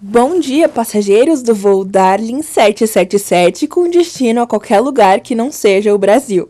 [0.00, 5.94] Bom dia, passageiros do voo Darling 777 com destino a qualquer lugar que não seja
[5.94, 6.48] o Brasil.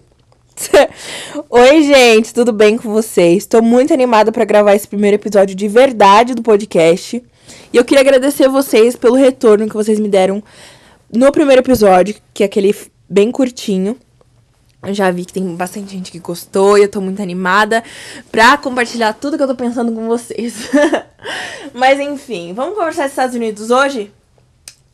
[1.50, 3.42] Oi, gente, tudo bem com vocês?
[3.42, 7.22] Estou muito animada para gravar esse primeiro episódio de verdade do podcast.
[7.72, 10.42] E eu queria agradecer vocês pelo retorno que vocês me deram
[11.12, 12.74] no primeiro episódio, que é aquele
[13.08, 13.96] bem curtinho.
[14.84, 17.84] Eu já vi que tem bastante gente que gostou e eu tô muito animada
[18.32, 20.68] pra compartilhar tudo que eu tô pensando com vocês.
[21.72, 24.12] Mas enfim, vamos conversar dos Estados Unidos hoje?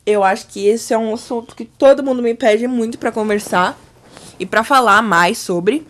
[0.05, 3.79] Eu acho que esse é um assunto que todo mundo me pede muito para conversar
[4.39, 5.85] e para falar mais sobre.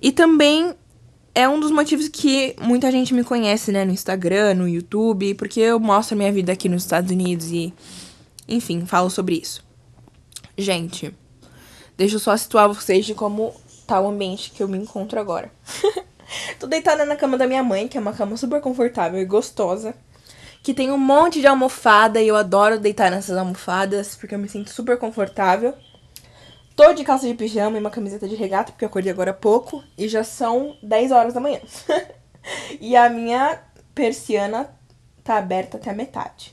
[0.00, 0.74] E também
[1.34, 5.60] é um dos motivos que muita gente me conhece, né, no Instagram, no YouTube, porque
[5.60, 7.72] eu mostro a minha vida aqui nos Estados Unidos e,
[8.46, 9.64] enfim, falo sobre isso.
[10.56, 11.14] Gente,
[12.02, 13.54] Deixa eu só situar vocês de como
[13.86, 15.52] tá o ambiente que eu me encontro agora.
[16.58, 19.94] Tô deitada na cama da minha mãe, que é uma cama super confortável e gostosa.
[20.64, 24.48] Que tem um monte de almofada e eu adoro deitar nessas almofadas porque eu me
[24.48, 25.74] sinto super confortável.
[26.74, 29.34] Tô de calça de pijama e uma camiseta de regata porque eu acordei agora há
[29.34, 31.60] pouco e já são 10 horas da manhã.
[32.80, 33.62] e a minha
[33.94, 34.68] persiana
[35.22, 36.52] tá aberta até a metade.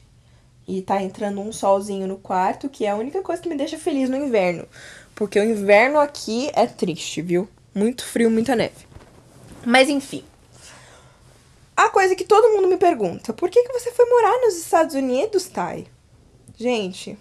[0.67, 3.80] E tá entrando um solzinho no quarto, que é a única coisa que me deixa
[3.80, 4.67] feliz no inverno.
[5.20, 7.50] Porque o inverno aqui é triste, viu?
[7.75, 8.88] Muito frio, muita neve.
[9.66, 10.23] Mas enfim.
[11.76, 14.95] A coisa que todo mundo me pergunta: por que, que você foi morar nos Estados
[14.95, 15.88] Unidos, Thay?
[16.58, 17.17] Gente,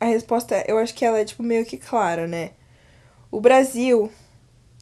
[0.00, 2.52] a resposta eu acho que ela é tipo meio que clara, né?
[3.30, 4.10] O Brasil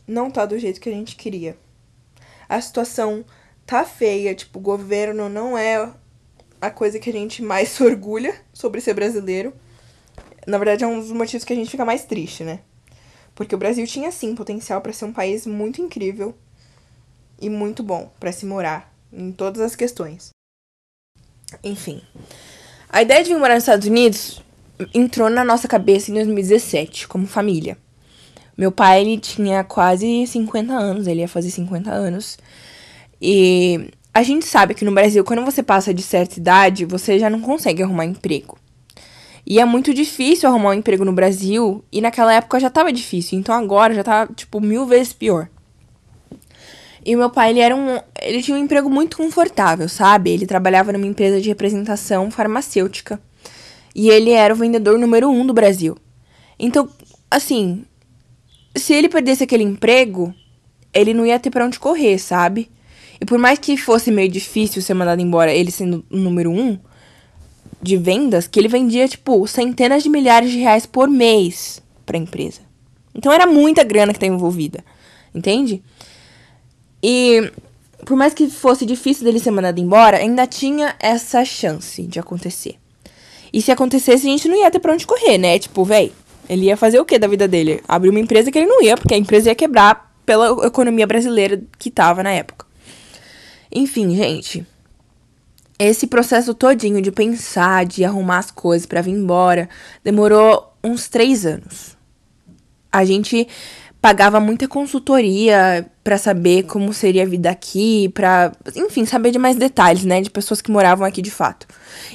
[0.07, 1.59] não tá do jeito que a gente queria.
[2.49, 3.25] A situação
[3.67, 5.93] tá feia, tipo, o governo não é
[6.61, 9.53] a coisa que a gente mais se orgulha sobre ser brasileiro.
[10.47, 12.61] Na verdade, é um dos motivos que a gente fica mais triste, né?
[13.35, 16.35] Porque o Brasil tinha sim potencial para ser um país muito incrível
[17.41, 20.31] e muito bom para se morar em todas as questões.
[21.63, 22.01] Enfim,
[22.89, 24.43] a ideia de vir morar nos Estados Unidos
[24.95, 27.77] entrou na nossa cabeça em 2017, como família.
[28.57, 32.39] Meu pai, ele tinha quase 50 anos, ele ia fazer 50 anos.
[33.21, 37.29] E a gente sabe que no Brasil, quando você passa de certa idade, você já
[37.29, 38.59] não consegue arrumar emprego.
[39.47, 41.85] E é muito difícil arrumar um emprego no Brasil.
[41.93, 43.39] E naquela época já tava difícil.
[43.39, 45.49] Então agora já tá, tipo, mil vezes pior.
[47.05, 48.01] E meu pai, ele era um.
[48.21, 50.31] Ele tinha um emprego muito confortável, sabe?
[50.31, 53.21] Ele trabalhava numa empresa de representação farmacêutica.
[53.95, 55.97] E ele era o vendedor número um do Brasil.
[56.59, 56.89] Então,
[57.31, 57.85] assim.
[58.75, 60.35] Se ele perdesse aquele emprego,
[60.93, 62.71] ele não ia ter para onde correr, sabe?
[63.19, 66.79] E por mais que fosse meio difícil ser mandado embora, ele sendo o número um,
[67.81, 72.21] de vendas que ele vendia, tipo, centenas de milhares de reais por mês para a
[72.21, 72.61] empresa.
[73.15, 74.85] Então era muita grana que tá envolvida,
[75.35, 75.83] entende?
[77.03, 77.51] E
[78.05, 82.77] por mais que fosse difícil dele ser mandado embora, ainda tinha essa chance de acontecer.
[83.53, 85.59] E se acontecesse, a gente não ia ter pra onde correr, né?
[85.59, 86.13] Tipo, véi,
[86.49, 87.83] ele ia fazer o que da vida dele?
[87.89, 91.63] Abrir uma empresa que ele não ia, porque a empresa ia quebrar pela economia brasileira
[91.79, 92.67] que tava na época.
[93.73, 94.67] Enfim, gente,
[95.79, 99.69] esse processo todinho de pensar, de arrumar as coisas para vir embora,
[100.03, 101.97] demorou uns três anos.
[102.91, 103.47] A gente
[104.01, 109.57] pagava muita consultoria para saber como seria a vida aqui, para, enfim, saber de mais
[109.57, 111.67] detalhes, né, de pessoas que moravam aqui de fato.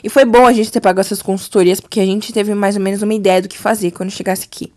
[0.03, 2.81] E foi bom a gente ter pago essas consultorias porque a gente teve mais ou
[2.81, 4.71] menos uma ideia do que fazer quando chegasse aqui.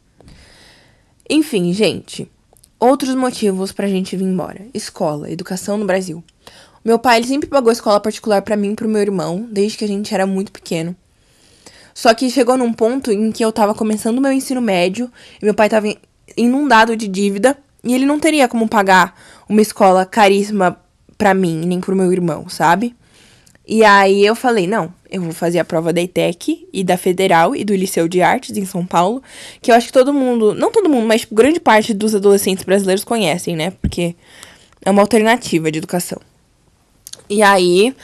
[1.30, 2.30] Enfim, gente,
[2.78, 6.22] outros motivos pra gente vir embora: escola, educação no Brasil.
[6.84, 9.84] Meu pai ele sempre pagou escola particular para mim e pro meu irmão, desde que
[9.84, 10.94] a gente era muito pequeno.
[11.94, 15.54] Só que chegou num ponto em que eu tava começando meu ensino médio e meu
[15.54, 15.86] pai tava
[16.36, 19.18] inundado de dívida e ele não teria como pagar
[19.48, 20.78] uma escola caríssima
[21.16, 22.94] para mim, nem pro meu irmão, sabe?
[23.66, 27.56] E aí eu falei, não, eu vou fazer a prova da ETEC e da Federal
[27.56, 29.22] e do Liceu de Artes em São Paulo,
[29.62, 32.64] que eu acho que todo mundo, não todo mundo, mas tipo, grande parte dos adolescentes
[32.64, 33.70] brasileiros conhecem, né?
[33.70, 34.14] Porque
[34.84, 36.20] é uma alternativa de educação.
[37.28, 37.94] E aí,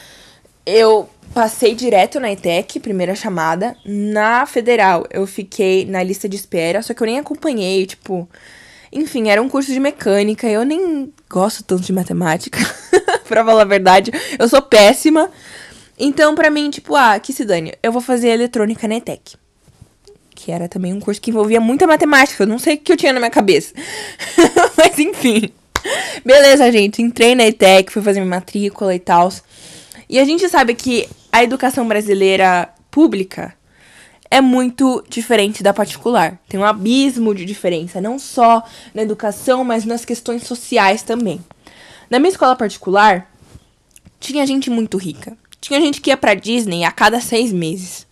[0.64, 3.77] eu passei direto na ETEC, primeira chamada.
[3.84, 8.28] Na federal, eu fiquei na lista de espera, só que eu nem acompanhei, tipo.
[8.92, 12.59] Enfim, era um curso de mecânica, eu nem gosto tanto de matemática.
[13.28, 15.30] pra falar a verdade, eu sou péssima.
[15.98, 19.36] Então, pra mim, tipo, ah, que se dane, eu vou fazer eletrônica na ETEC.
[20.34, 22.97] Que era também um curso que envolvia muita matemática, eu não sei o que eu
[22.97, 23.74] tinha na minha cabeça.
[24.77, 25.53] Mas enfim.
[26.25, 27.03] Beleza, gente.
[27.03, 29.33] Entrei na ETEC, fui fazer minha matrícula e tal.
[30.09, 33.54] E a gente sabe que a educação brasileira pública
[34.31, 36.39] é muito diferente da particular.
[36.48, 38.63] Tem um abismo de diferença, não só
[38.95, 41.41] na educação, mas nas questões sociais também.
[42.09, 43.31] Na minha escola particular,
[44.21, 45.37] tinha gente muito rica.
[45.60, 48.07] tinha gente que ia pra Disney a cada seis meses.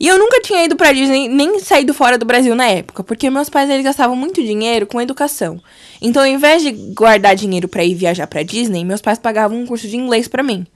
[0.00, 3.28] E eu nunca tinha ido pra Disney, nem saído fora do Brasil na época, porque
[3.28, 5.60] meus pais eles gastavam muito dinheiro com educação.
[6.00, 9.66] Então, ao invés de guardar dinheiro para ir viajar pra Disney, meus pais pagavam um
[9.66, 10.66] curso de inglês para mim.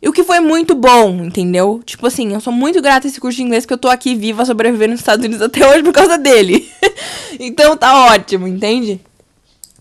[0.00, 1.82] E o que foi muito bom, entendeu?
[1.84, 4.14] Tipo assim, eu sou muito grata a esse curso de inglês que eu tô aqui
[4.14, 6.68] viva sobrevivendo nos Estados Unidos até hoje por causa dele.
[7.40, 9.00] então tá ótimo, entende?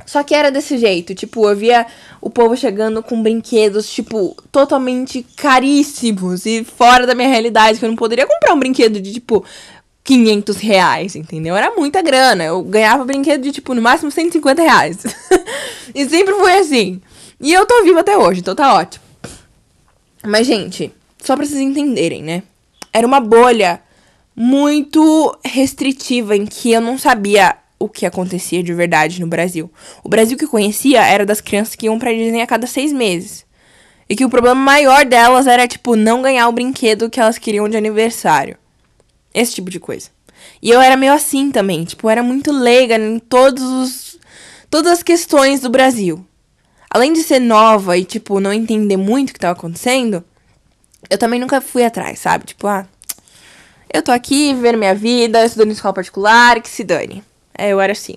[0.06, 1.88] Só que era desse jeito, tipo, eu via
[2.22, 7.90] o povo chegando com brinquedos, tipo, totalmente caríssimos e fora da minha realidade, que eu
[7.90, 9.44] não poderia comprar um brinquedo de, tipo,
[10.04, 11.56] 500 reais, entendeu?
[11.56, 12.44] Era muita grana.
[12.44, 14.98] Eu ganhava brinquedo de, tipo, no máximo 150 reais.
[15.94, 17.02] e sempre foi assim.
[17.42, 19.04] E eu tô viva até hoje, então tá ótimo.
[20.24, 22.44] Mas, gente, só pra vocês entenderem, né?
[22.94, 23.82] Era uma bolha
[24.36, 29.72] muito restritiva em que eu não sabia o que acontecia de verdade no Brasil.
[30.04, 32.92] O Brasil que eu conhecia era das crianças que iam pra Disney a cada seis
[32.92, 33.46] meses.
[34.08, 37.68] E que o problema maior delas era, tipo, não ganhar o brinquedo que elas queriam
[37.68, 38.58] de aniversário.
[39.34, 40.10] Esse tipo de coisa.
[40.62, 44.20] E eu era meio assim também, tipo, era muito leiga em todos os.
[44.70, 46.26] todas as questões do Brasil.
[46.90, 50.24] Além de ser nova e, tipo, não entender muito o que tava acontecendo,
[51.10, 52.46] eu também nunca fui atrás, sabe?
[52.46, 52.88] Tipo, ah,
[53.92, 57.24] eu tô aqui vivendo minha vida, estudando em escola particular, que se dane.
[57.58, 58.16] É, eu era assim.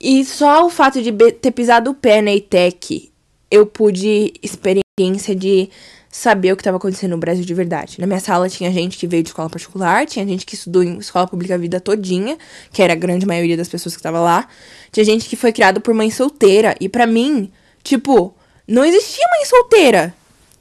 [0.00, 3.12] E só o fato de ter pisado o pé na ETEC,
[3.50, 5.70] eu pude experiência de
[6.10, 8.00] saber o que estava acontecendo no Brasil de verdade.
[8.00, 10.98] Na minha sala tinha gente que veio de escola particular, tinha gente que estudou em
[10.98, 12.36] escola pública a vida todinha,
[12.72, 14.46] que era a grande maioria das pessoas que estava lá.
[14.90, 17.50] Tinha gente que foi criada por mãe solteira, e para mim,
[17.82, 18.34] tipo,
[18.66, 20.14] não existia mãe solteira.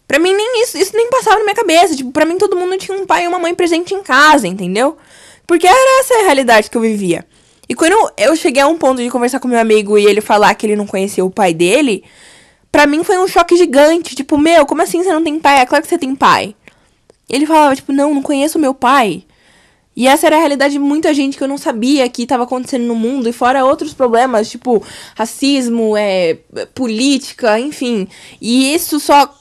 [0.07, 1.95] Pra mim, nem isso, isso nem passava na minha cabeça.
[1.95, 4.97] Tipo, pra mim todo mundo tinha um pai e uma mãe presente em casa, entendeu?
[5.47, 7.25] Porque era essa a realidade que eu vivia.
[7.71, 10.53] E quando eu cheguei a um ponto de conversar com meu amigo e ele falar
[10.55, 12.03] que ele não conhecia o pai dele,
[12.69, 14.13] pra mim foi um choque gigante.
[14.13, 15.61] Tipo, meu, como assim você não tem pai?
[15.61, 16.53] É claro que você tem pai.
[17.29, 19.23] Ele falava, tipo, não, não conheço meu pai.
[19.95, 22.83] E essa era a realidade de muita gente que eu não sabia que estava acontecendo
[22.83, 24.83] no mundo, e fora outros problemas, tipo
[25.15, 26.39] racismo, é,
[26.75, 28.05] política, enfim.
[28.41, 29.33] E isso só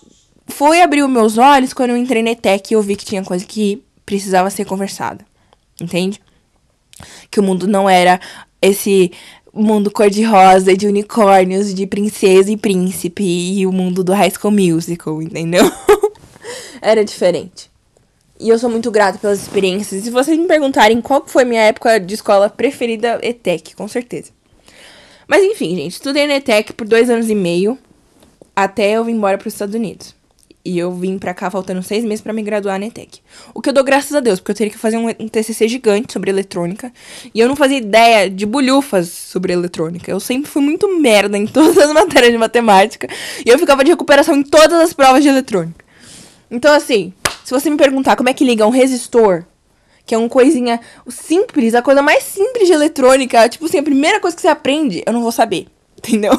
[0.46, 3.24] foi abrir os meus olhos quando eu entrei na ETEC e eu vi que tinha
[3.24, 5.26] coisa que precisava ser conversada.
[5.80, 6.20] Entende?
[7.30, 8.20] Que o mundo não era
[8.60, 9.12] esse
[9.52, 15.20] mundo cor-de-rosa, de unicórnios, de princesa e príncipe e o mundo do High School Musical,
[15.20, 15.70] entendeu?
[16.80, 17.70] era diferente.
[18.38, 20.00] E eu sou muito grata pelas experiências.
[20.00, 24.30] E se vocês me perguntarem qual foi minha época de escola preferida, ETEC, com certeza.
[25.28, 27.78] Mas enfim, gente, estudei na ETEC por dois anos e meio
[28.56, 30.14] até eu vir embora para os Estados Unidos.
[30.62, 33.20] E eu vim pra cá faltando seis meses para me graduar na ETEC.
[33.54, 36.12] O que eu dou graças a Deus, porque eu teria que fazer um, TCC gigante
[36.12, 36.92] sobre eletrônica.
[37.34, 40.10] E eu não fazia ideia de bolhufas sobre eletrônica.
[40.10, 43.08] Eu sempre fui muito merda em todas as matérias de matemática.
[43.44, 45.82] E eu ficava de recuperação em todas as provas de eletrônica.
[46.50, 49.44] Então, assim, se você me perguntar como é que liga um resistor,
[50.04, 50.78] que é uma coisinha
[51.08, 55.02] simples, a coisa mais simples de eletrônica, tipo assim, a primeira coisa que você aprende,
[55.06, 55.68] eu não vou saber.
[55.96, 56.38] Entendeu?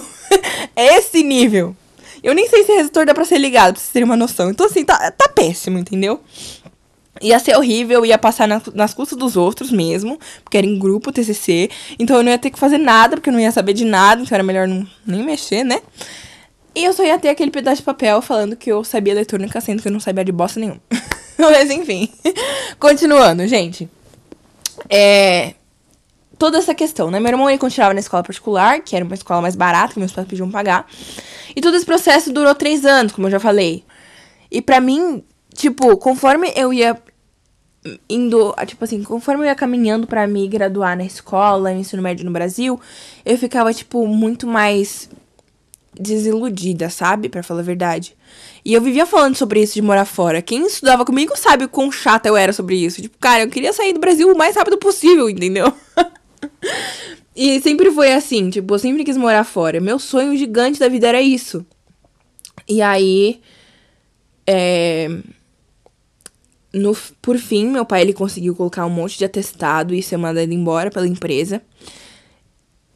[0.75, 1.75] é esse nível.
[2.23, 4.49] Eu nem sei se resistor dá pra ser ligado, pra vocês terem uma noção.
[4.51, 6.21] Então, assim, tá, tá péssimo, entendeu?
[7.21, 11.11] Ia ser horrível, ia passar na, nas custas dos outros mesmo, porque era em grupo
[11.11, 11.69] TCC.
[11.99, 14.21] Então eu não ia ter que fazer nada, porque eu não ia saber de nada,
[14.21, 15.81] então era melhor não, nem mexer, né?
[16.73, 19.81] E eu só ia ter aquele pedaço de papel falando que eu sabia eletrônica, sendo
[19.81, 20.81] que eu não sabia de bosta nenhuma.
[21.37, 22.09] Mas enfim.
[22.79, 23.89] Continuando, gente.
[24.89, 25.53] É
[26.41, 27.19] toda essa questão, né?
[27.19, 30.11] Meu irmão ele continuava na escola particular, que era uma escola mais barata, que meus
[30.11, 30.87] pais pediam pagar.
[31.55, 33.83] E todo esse processo durou três anos, como eu já falei.
[34.49, 36.97] E para mim, tipo, conforme eu ia
[38.07, 42.25] indo, tipo assim, conforme eu ia caminhando para me graduar na escola, no ensino médio
[42.25, 42.79] no Brasil,
[43.25, 45.09] eu ficava, tipo, muito mais
[45.99, 47.27] desiludida, sabe?
[47.27, 48.15] para falar a verdade.
[48.63, 50.41] E eu vivia falando sobre isso de morar fora.
[50.41, 53.01] Quem estudava comigo sabe o quão chata eu era sobre isso.
[53.01, 55.73] Tipo, cara, eu queria sair do Brasil o mais rápido possível, entendeu?
[57.43, 59.79] e sempre foi assim, tipo, eu sempre quis morar fora.
[59.79, 61.65] Meu sonho gigante da vida era isso.
[62.69, 63.41] E aí.
[64.45, 65.09] É...
[66.71, 70.53] No, por fim, meu pai ele conseguiu colocar um monte de atestado e ser mandado
[70.53, 71.63] embora pela empresa.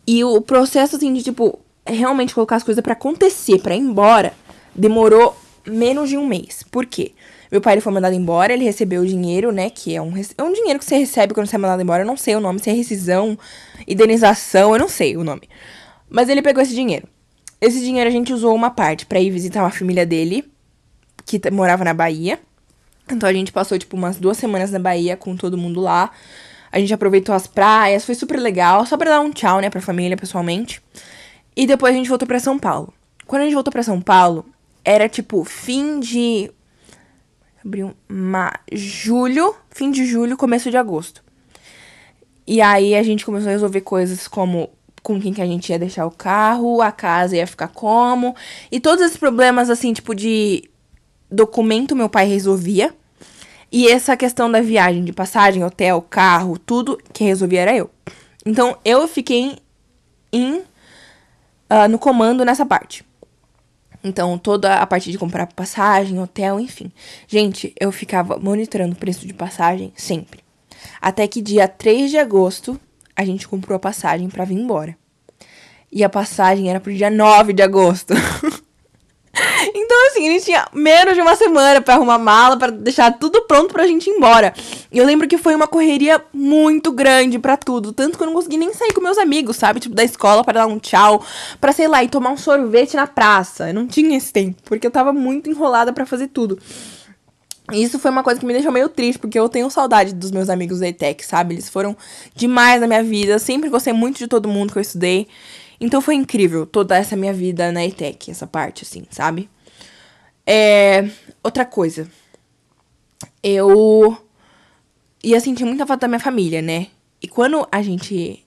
[0.05, 4.31] E o processo, assim, de, tipo, realmente colocar as coisas para acontecer, para ir embora,
[4.75, 5.35] demorou
[5.65, 6.61] menos de um mês.
[6.69, 7.13] Por quê?
[7.55, 9.69] Meu pai ele foi mandado embora, ele recebeu o dinheiro, né?
[9.69, 12.03] Que é um, é um dinheiro que você recebe quando você é mandado embora.
[12.03, 13.39] Eu não sei o nome, se é rescisão,
[13.87, 15.43] indenização, eu não sei o nome.
[16.09, 17.07] Mas ele pegou esse dinheiro.
[17.61, 20.43] Esse dinheiro a gente usou uma parte para ir visitar uma família dele,
[21.25, 22.37] que morava na Bahia.
[23.09, 26.11] Então a gente passou, tipo, umas duas semanas na Bahia com todo mundo lá.
[26.73, 29.79] A gente aproveitou as praias, foi super legal, só pra dar um tchau, né, pra
[29.79, 30.81] família, pessoalmente.
[31.55, 32.93] E depois a gente voltou para São Paulo.
[33.25, 34.45] Quando a gente voltou para São Paulo,
[34.83, 36.51] era tipo fim de
[37.65, 41.23] abril, ma, julho, fim de julho, começo de agosto.
[42.45, 44.69] E aí a gente começou a resolver coisas como
[45.01, 48.35] com quem que a gente ia deixar o carro, a casa ia ficar como.
[48.71, 50.63] E todos esses problemas, assim, tipo de
[51.29, 52.93] documento, meu pai resolvia.
[53.71, 57.89] E essa questão da viagem, de passagem, hotel, carro, tudo, quem resolvia era eu.
[58.45, 59.57] Então eu fiquei
[60.31, 63.03] em, uh, no comando nessa parte.
[64.05, 66.91] Então, toda a parte de comprar passagem, hotel, enfim.
[67.27, 70.41] Gente, eu ficava monitorando o preço de passagem sempre.
[71.01, 72.79] Até que dia 3 de agosto,
[73.15, 74.95] a gente comprou a passagem para vir embora.
[75.91, 78.13] E a passagem era pro dia 9 de agosto.
[79.77, 83.41] Então, assim, a gente tinha menos de uma semana para arrumar mala, para deixar tudo
[83.41, 84.53] pronto pra gente ir embora.
[84.89, 87.91] E eu lembro que foi uma correria muito grande para tudo.
[87.91, 89.81] Tanto que eu não consegui nem sair com meus amigos, sabe?
[89.81, 91.25] Tipo, da escola para dar um tchau,
[91.59, 93.67] pra, sei lá, ir tomar um sorvete na praça.
[93.67, 96.57] Eu não tinha esse tempo, porque eu tava muito enrolada para fazer tudo.
[97.73, 100.31] E isso foi uma coisa que me deixou meio triste, porque eu tenho saudade dos
[100.31, 101.55] meus amigos da ETEC, sabe?
[101.55, 101.97] Eles foram
[102.33, 103.37] demais na minha vida.
[103.39, 105.27] Sempre gostei muito de todo mundo que eu estudei.
[105.81, 109.49] Então foi incrível toda essa minha vida na ETEC, essa parte, assim, sabe?
[110.45, 111.09] É.
[111.43, 112.09] Outra coisa.
[113.41, 114.17] Eu
[115.23, 116.87] ia sentir muita falta da minha família, né?
[117.21, 118.45] E quando a gente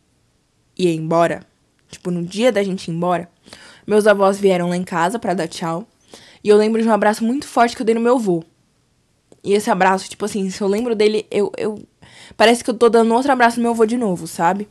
[0.76, 1.44] ia embora,
[1.90, 3.28] tipo, no dia da gente ir embora,
[3.86, 5.86] meus avós vieram lá em casa para dar tchau.
[6.42, 8.44] E eu lembro de um abraço muito forte que eu dei no meu avô.
[9.42, 11.82] E esse abraço, tipo assim, se eu lembro dele, eu, eu.
[12.36, 14.68] Parece que eu tô dando outro abraço no meu avô de novo, sabe?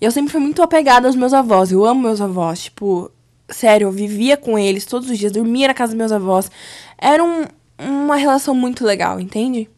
[0.00, 1.70] E eu sempre fui muito apegada aos meus avós.
[1.70, 2.64] Eu amo meus avós.
[2.64, 3.10] Tipo,
[3.48, 6.50] sério, eu vivia com eles todos os dias, dormia na casa dos meus avós.
[6.96, 7.44] Era um,
[7.78, 9.68] uma relação muito legal, entende?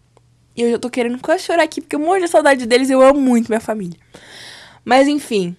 [0.56, 3.00] E eu já tô querendo quase chorar aqui, porque eu morro de saudade deles eu
[3.00, 3.98] amo muito minha família.
[4.84, 5.56] Mas enfim,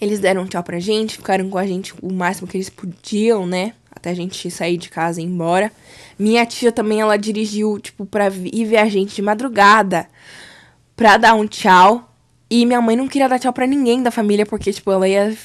[0.00, 3.46] eles deram um tchau pra gente, ficaram com a gente o máximo que eles podiam,
[3.46, 3.74] né?
[3.90, 5.72] Até a gente sair de casa e ir embora.
[6.18, 10.08] Minha tia também, ela dirigiu, tipo, pra ir ver a gente de madrugada
[10.94, 12.07] pra dar um tchau.
[12.50, 15.36] E minha mãe não queria dar tchau pra ninguém da família, porque, tipo, ela ia.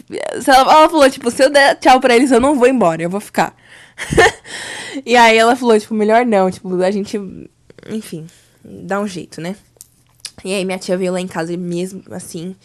[0.47, 3.19] Ela, falou, tipo, se eu der tchau pra eles, eu não vou embora, eu vou
[3.19, 3.55] ficar.
[5.05, 7.19] e aí ela falou, tipo, melhor não, tipo, a gente.
[7.89, 8.25] Enfim,
[8.63, 9.55] dá um jeito, né?
[10.45, 12.55] E aí minha tia veio lá em casa mesmo, assim.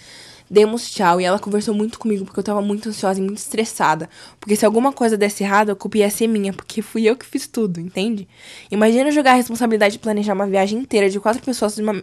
[0.50, 4.08] Demos tchau e ela conversou muito comigo porque eu tava muito ansiosa e muito estressada.
[4.40, 7.26] Porque se alguma coisa desse errado, a culpa ia ser minha, porque fui eu que
[7.26, 8.26] fiz tudo, entende?
[8.70, 12.02] Imagina jogar a responsabilidade de planejar uma viagem inteira de quatro pessoas de uma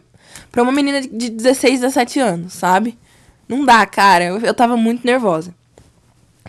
[0.52, 2.98] pra uma menina de 16, 17 anos, sabe?
[3.48, 4.26] Não dá, cara.
[4.26, 5.54] Eu, eu tava muito nervosa.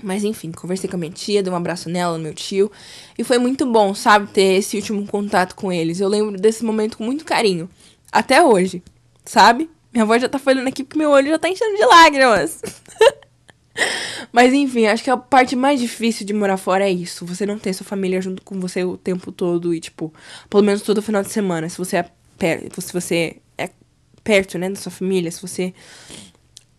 [0.02, 2.70] Mas enfim, conversei com a minha tia, dei um abraço nela, no meu tio.
[3.16, 6.00] E foi muito bom, sabe, ter esse último contato com eles.
[6.00, 7.68] Eu lembro desse momento com muito carinho.
[8.12, 8.82] Até hoje,
[9.24, 9.70] sabe?
[9.92, 12.60] Minha avó já tá falando aqui porque meu olho já tá enchendo de lágrimas.
[14.32, 17.24] Mas enfim, acho que a parte mais difícil de morar fora é isso.
[17.26, 20.12] Você não ter sua família junto com você o tempo todo e, tipo,
[20.50, 21.68] pelo menos todo final de semana.
[21.68, 22.10] Se você é
[22.78, 23.36] se você
[24.26, 25.72] perto, né, da sua família, se você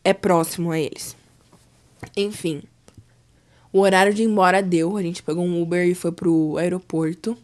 [0.03, 1.15] é próximo a eles.
[2.15, 2.61] Enfim.
[3.71, 7.37] O horário de ir embora deu, a gente pegou um Uber e foi pro aeroporto.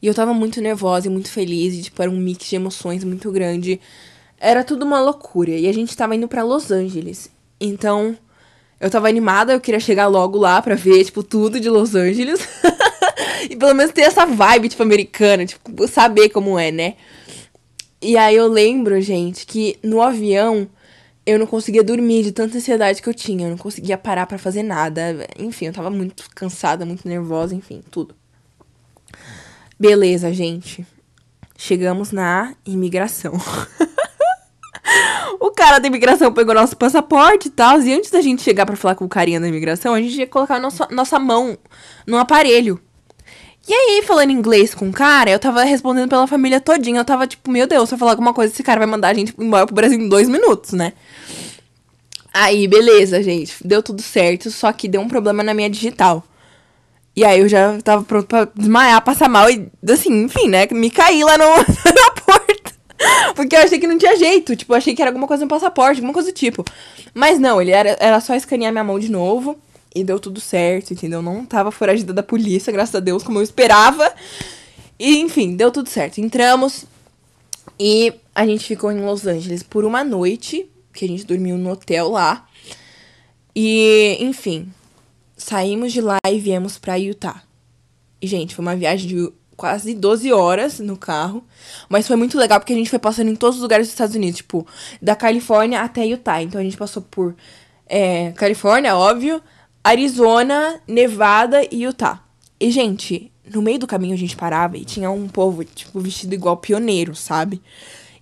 [0.00, 3.04] E eu tava muito nervosa e muito feliz, e, tipo, era um mix de emoções
[3.04, 3.78] muito grande.
[4.38, 5.50] Era tudo uma loucura.
[5.50, 7.30] E a gente tava indo para Los Angeles.
[7.60, 8.16] Então,
[8.80, 12.40] eu tava animada, eu queria chegar logo lá pra ver, tipo, tudo de Los Angeles.
[13.50, 16.94] e pelo menos ter essa vibe, tipo, americana, tipo, saber como é, né?
[18.00, 20.68] E aí eu lembro, gente, que no avião
[21.26, 23.46] eu não conseguia dormir de tanta ansiedade que eu tinha.
[23.46, 25.26] Eu não conseguia parar para fazer nada.
[25.38, 28.14] Enfim, eu tava muito cansada, muito nervosa, enfim, tudo.
[29.78, 30.86] Beleza, gente.
[31.56, 33.34] Chegamos na imigração.
[35.38, 37.80] o cara da imigração pegou nosso passaporte e tal.
[37.82, 40.26] E antes da gente chegar para falar com o carinha da imigração, a gente ia
[40.26, 41.58] colocar nossa, nossa mão
[42.06, 42.80] no aparelho.
[43.68, 47.00] E aí, falando inglês com o cara, eu tava respondendo pela família todinha.
[47.00, 49.14] Eu tava tipo, meu Deus, se eu falar alguma coisa, esse cara vai mandar a
[49.14, 50.94] gente embora pro Brasil em dois minutos, né?
[52.32, 53.56] Aí, beleza, gente.
[53.62, 56.24] Deu tudo certo, só que deu um problema na minha digital.
[57.14, 60.66] E aí eu já tava pronto pra desmaiar, passar mal e, assim, enfim, né?
[60.70, 62.72] Me caí lá no, na porta.
[63.34, 64.56] Porque eu achei que não tinha jeito.
[64.56, 66.64] Tipo, eu achei que era alguma coisa no passaporte, alguma coisa do tipo.
[67.12, 69.58] Mas não, ele era, era só escanear minha mão de novo.
[69.94, 71.22] E deu tudo certo, entendeu?
[71.22, 74.12] Não tava foragida da polícia, graças a Deus, como eu esperava.
[74.98, 76.18] E, enfim, deu tudo certo.
[76.18, 76.84] Entramos
[77.78, 81.70] e a gente ficou em Los Angeles por uma noite, que a gente dormiu no
[81.70, 82.46] hotel lá.
[83.54, 84.72] E, enfim,
[85.36, 87.42] saímos de lá e viemos pra Utah.
[88.20, 91.44] E, gente, foi uma viagem de quase 12 horas no carro.
[91.88, 94.14] Mas foi muito legal porque a gente foi passando em todos os lugares dos Estados
[94.14, 94.66] Unidos, tipo,
[95.02, 96.42] da Califórnia até Utah.
[96.42, 97.34] Então a gente passou por
[97.86, 99.42] é, Califórnia, óbvio,
[99.88, 102.20] Arizona, Nevada e Utah.
[102.60, 106.34] E, gente, no meio do caminho a gente parava e tinha um povo, tipo, vestido
[106.34, 107.62] igual pioneiro, sabe?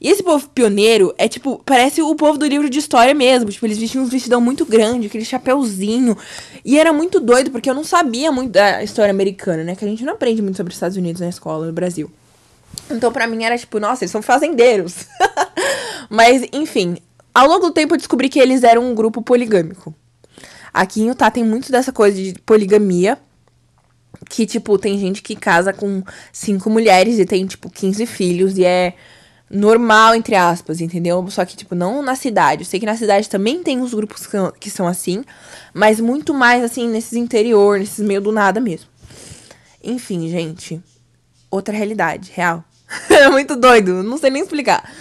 [0.01, 3.51] E esse povo pioneiro é tipo, parece o povo do livro de história mesmo.
[3.51, 6.17] Tipo, eles vestiam um vestidão muito grande, aquele chapéuzinho.
[6.65, 9.75] E era muito doido, porque eu não sabia muito da história americana, né?
[9.75, 12.09] Que a gente não aprende muito sobre os Estados Unidos na escola, no Brasil.
[12.89, 15.07] Então, pra mim, era tipo, nossa, eles são fazendeiros.
[16.09, 16.99] Mas, enfim,
[17.35, 19.93] ao longo do tempo eu descobri que eles eram um grupo poligâmico.
[20.77, 23.19] Aqui em Utah tem muito dessa coisa de poligamia.
[24.29, 28.59] Que, tipo, tem gente que casa com cinco mulheres e tem, tipo, 15 filhos.
[28.59, 28.93] E é
[29.49, 31.27] normal, entre aspas, entendeu?
[31.31, 32.61] Só que, tipo, não na cidade.
[32.61, 34.29] Eu sei que na cidade também tem uns grupos
[34.61, 35.25] que são assim.
[35.73, 38.91] Mas muito mais, assim, nesses interior, nesses meio do nada mesmo.
[39.83, 40.79] Enfim, gente.
[41.51, 42.63] Outra realidade, real.
[43.09, 44.93] é muito doido, não sei nem explicar.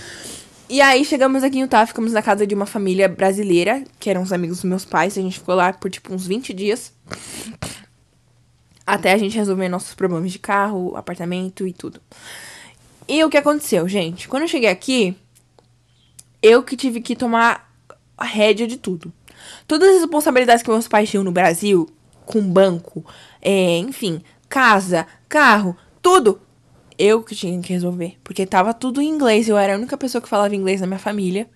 [0.67, 4.24] E aí chegamos aqui em Utah, ficamos na casa de uma família brasileira, que eram
[4.24, 5.15] os amigos dos meus pais.
[5.15, 6.91] A gente ficou lá por tipo uns 20 dias.
[8.86, 12.01] Até a gente resolver nossos problemas de carro, apartamento e tudo.
[13.07, 14.27] E o que aconteceu, gente?
[14.27, 15.15] Quando eu cheguei aqui,
[16.41, 17.72] eu que tive que tomar
[18.17, 19.13] a rédea de tudo.
[19.67, 21.88] Todas as responsabilidades que meus pais tinham no Brasil,
[22.25, 23.05] com banco,
[23.39, 26.41] é, enfim, casa, carro, tudo,
[26.97, 28.17] eu que tinha que resolver.
[28.23, 29.47] Porque tava tudo em inglês.
[29.47, 31.47] Eu era a única pessoa que falava inglês na minha família.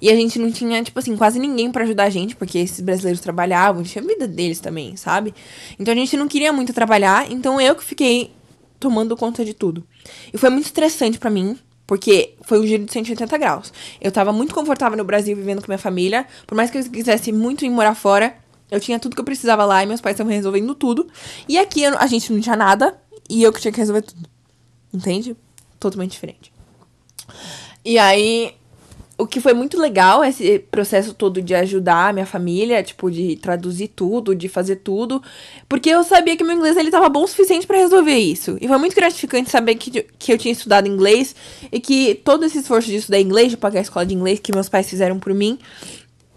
[0.00, 2.80] E a gente não tinha, tipo assim, quase ninguém para ajudar a gente, porque esses
[2.80, 5.34] brasileiros trabalhavam, tinha a vida deles também, sabe?
[5.78, 8.30] Então a gente não queria muito trabalhar, então eu que fiquei
[8.78, 9.84] tomando conta de tudo.
[10.32, 13.72] E foi muito estressante para mim, porque foi um giro de 180 graus.
[14.00, 17.32] Eu tava muito confortável no Brasil vivendo com minha família, por mais que eu quisesse
[17.32, 18.36] muito ir morar fora,
[18.70, 21.08] eu tinha tudo que eu precisava lá e meus pais estavam resolvendo tudo.
[21.48, 22.96] E aqui a gente não tinha nada
[23.28, 24.37] e eu que tinha que resolver tudo.
[24.92, 25.36] Entende?
[25.78, 26.52] Totalmente diferente.
[27.84, 28.54] E aí,
[29.18, 33.36] o que foi muito legal, esse processo todo de ajudar a minha família, tipo, de
[33.36, 35.20] traduzir tudo, de fazer tudo,
[35.68, 38.56] porque eu sabia que meu inglês ele tava bom o suficiente para resolver isso.
[38.60, 41.34] E foi muito gratificante saber que, que eu tinha estudado inglês
[41.72, 44.54] e que todo esse esforço de estudar inglês, de pagar a escola de inglês que
[44.54, 45.58] meus pais fizeram por mim,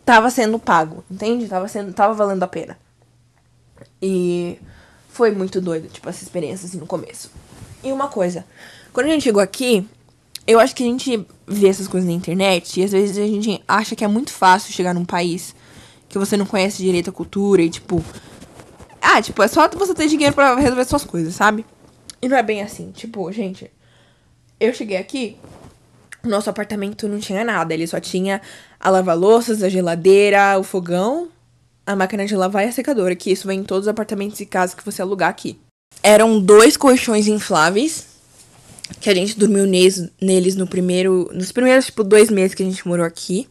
[0.04, 1.48] tava sendo pago, entende?
[1.48, 2.78] Tava sendo, tava valendo a pena.
[4.02, 4.58] E
[5.08, 7.30] foi muito doido, tipo, essa experiência assim no começo.
[7.84, 8.46] E uma coisa,
[8.94, 9.88] quando a gente chegou aqui,
[10.46, 13.64] eu acho que a gente vê essas coisas na internet e às vezes a gente
[13.68, 15.56] acha que é muito fácil chegar num país
[16.08, 18.04] que você não conhece direito a cultura e tipo.
[19.02, 21.66] Ah, tipo, é só você ter dinheiro para resolver suas coisas, sabe?
[22.22, 22.92] E não é bem assim.
[22.92, 23.72] Tipo, gente,
[24.60, 25.38] eu cheguei aqui,
[26.24, 27.74] nosso apartamento não tinha nada.
[27.74, 28.42] Ele só tinha
[28.80, 31.30] a lava-louças, a geladeira, o fogão,
[31.86, 33.16] a máquina de lavar e a secadora.
[33.16, 35.60] Que isso vem em todos os apartamentos e casas que você alugar aqui
[36.04, 38.10] eram dois colchões infláveis.
[39.00, 41.30] Que a gente dormiu neles, neles no primeiro.
[41.34, 43.48] Nos primeiros, tipo, dois meses que a gente morou aqui.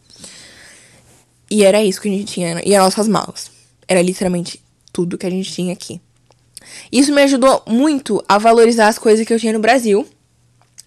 [1.51, 2.61] E era isso que a gente tinha.
[2.65, 3.51] E as nossas malas.
[3.89, 6.01] Era literalmente tudo que a gente tinha aqui.
[6.93, 10.07] Isso me ajudou muito a valorizar as coisas que eu tinha no Brasil.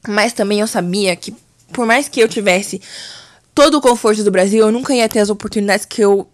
[0.07, 1.33] Mas também eu sabia que,
[1.71, 2.81] por mais que eu tivesse
[3.55, 6.27] todo o conforto do Brasil, eu nunca ia ter as oportunidades que eu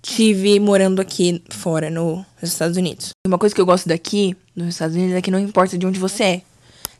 [0.00, 3.10] tive morando aqui fora, no, nos Estados Unidos.
[3.26, 6.00] Uma coisa que eu gosto daqui, nos Estados Unidos, é que não importa de onde
[6.00, 6.42] você é.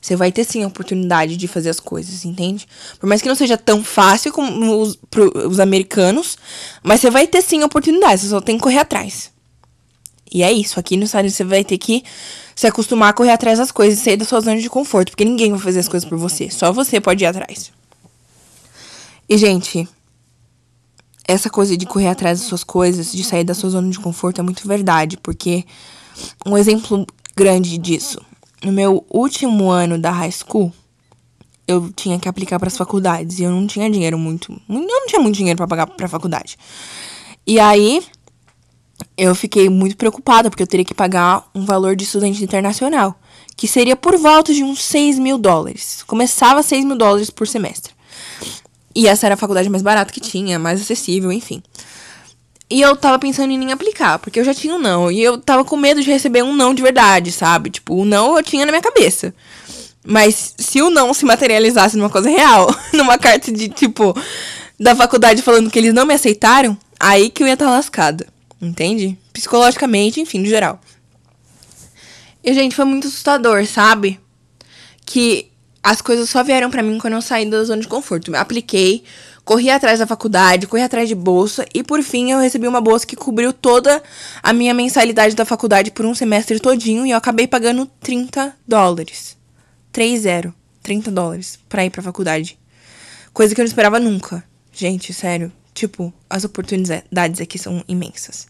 [0.00, 2.68] Você vai ter sim a oportunidade de fazer as coisas, entende?
[3.00, 6.36] Por mais que não seja tão fácil como os, pro, os americanos,
[6.82, 9.32] mas você vai ter sim a oportunidade, você só tem que correr atrás.
[10.30, 12.04] E é isso, aqui nos Estados Unidos você vai ter que
[12.54, 15.24] se acostumar a correr atrás das coisas e sair da sua zona de conforto, porque
[15.24, 17.72] ninguém vai fazer as coisas por você, só você pode ir atrás.
[19.28, 19.88] E, gente,
[21.26, 24.40] essa coisa de correr atrás das suas coisas, de sair da sua zona de conforto
[24.40, 25.64] é muito verdade, porque
[26.44, 28.20] um exemplo grande disso,
[28.64, 30.72] no meu último ano da high school,
[31.68, 35.06] eu tinha que aplicar para as faculdades e eu não tinha dinheiro muito, eu não
[35.06, 36.56] tinha muito dinheiro para pagar para faculdade.
[37.46, 38.02] E aí
[39.16, 43.14] eu fiquei muito preocupada porque eu teria que pagar um valor de estudante internacional,
[43.56, 46.02] que seria por volta de uns 6 mil dólares.
[46.06, 47.94] Começava 6 mil dólares por semestre.
[48.94, 51.62] E essa era a faculdade mais barata que tinha, mais acessível, enfim.
[52.68, 55.10] E eu tava pensando em nem aplicar, porque eu já tinha um não.
[55.10, 57.70] E eu tava com medo de receber um não de verdade, sabe?
[57.70, 59.32] Tipo, o não eu tinha na minha cabeça.
[60.04, 64.16] Mas se o não se materializasse numa coisa real, numa carta de, tipo,
[64.78, 68.26] da faculdade falando que eles não me aceitaram, aí que eu ia estar tá lascada.
[68.60, 69.16] Entende?
[69.32, 70.80] Psicologicamente, enfim, no geral.
[72.42, 74.18] E, gente, foi muito assustador, sabe?
[75.04, 75.50] Que
[75.82, 78.34] as coisas só vieram para mim quando eu saí da zona de conforto.
[78.34, 79.04] Apliquei,
[79.46, 83.06] corri atrás da faculdade, corri atrás de bolsa e por fim eu recebi uma bolsa
[83.06, 84.02] que cobriu toda
[84.42, 89.36] a minha mensalidade da faculdade por um semestre todinho e eu acabei pagando 30 dólares.
[89.94, 90.52] 3-0.
[90.82, 92.58] 30 dólares pra ir pra faculdade.
[93.32, 94.42] Coisa que eu não esperava nunca.
[94.72, 95.52] Gente, sério.
[95.72, 98.48] Tipo, as oportunidades aqui são imensas.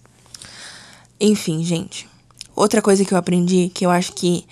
[1.21, 2.09] Enfim, gente.
[2.55, 4.47] Outra coisa que eu aprendi, que eu acho que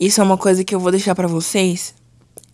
[0.00, 1.94] isso é uma coisa que eu vou deixar para vocês,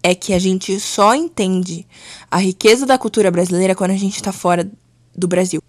[0.03, 1.87] é que a gente só entende
[2.31, 4.71] a riqueza da cultura brasileira quando a gente tá fora
[5.15, 5.63] do Brasil.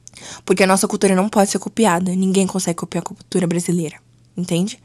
[0.45, 2.13] Porque a nossa cultura não pode ser copiada.
[2.13, 3.97] Ninguém consegue copiar a cultura brasileira.
[4.37, 4.79] Entende?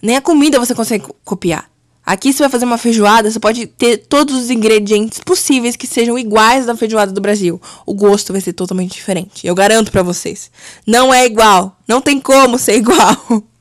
[0.00, 1.70] Nem a comida você consegue copiar.
[2.06, 6.18] Aqui você vai fazer uma feijoada, você pode ter todos os ingredientes possíveis que sejam
[6.18, 7.60] iguais da feijoada do Brasil.
[7.86, 9.46] O gosto vai ser totalmente diferente.
[9.46, 10.50] Eu garanto para vocês.
[10.86, 11.78] Não é igual.
[11.88, 13.16] Não tem como ser igual.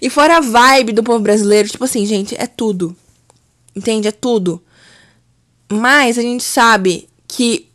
[0.00, 2.94] E fora a vibe do povo brasileiro, tipo assim, gente, é tudo.
[3.78, 4.08] Entende?
[4.08, 4.62] É tudo.
[5.70, 7.68] Mas a gente sabe que